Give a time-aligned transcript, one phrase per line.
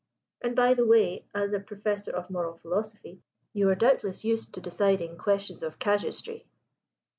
[0.41, 3.21] And, by the way, as a Professor of Moral Philosophy,
[3.53, 6.47] you are doubtless used to deciding questions of casuistry?"